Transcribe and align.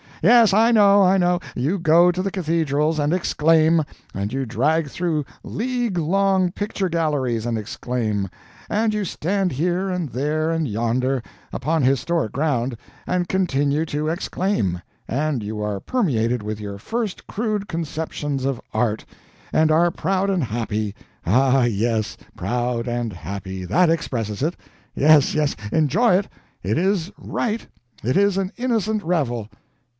Yes, 0.23 0.53
I 0.53 0.71
know, 0.71 1.01
I 1.03 1.17
know; 1.17 1.39
you 1.55 1.79
go 1.79 2.11
to 2.11 2.23
cathedrals, 2.29 2.99
and 2.99 3.11
exclaim; 3.11 3.83
and 4.13 4.31
you 4.33 4.45
drag 4.45 4.87
through 4.87 5.25
league 5.43 5.97
long 5.97 6.51
picture 6.51 6.89
galleries 6.89 7.45
and 7.47 7.57
exclaim; 7.57 8.29
and 8.69 8.93
you 8.93 9.03
stand 9.03 9.51
here, 9.51 9.89
and 9.89 10.09
there, 10.09 10.51
and 10.51 10.67
yonder, 10.67 11.23
upon 11.51 11.81
historic 11.81 12.33
ground, 12.33 12.77
and 13.07 13.27
continue 13.27 13.83
to 13.87 14.09
exclaim; 14.09 14.81
and 15.07 15.41
you 15.43 15.61
are 15.61 15.79
permeated 15.79 16.43
with 16.43 16.59
your 16.59 16.77
first 16.77 17.25
crude 17.25 17.67
conceptions 17.67 18.45
of 18.45 18.61
Art, 18.73 19.05
and 19.51 19.71
are 19.71 19.89
proud 19.89 20.29
and 20.29 20.43
happy. 20.43 20.93
Ah, 21.25 21.63
yes, 21.63 22.15
proud 22.35 22.87
and 22.87 23.11
happy 23.13 23.65
that 23.65 23.89
expresses 23.89 24.43
it. 24.43 24.55
Yes 24.95 25.33
yes, 25.33 25.55
enjoy 25.71 26.17
it 26.17 26.27
it 26.63 26.77
is 26.79 27.11
right 27.17 27.65
it 28.03 28.17
is 28.17 28.37
an 28.37 28.51
innocent 28.57 29.03
revel. 29.03 29.47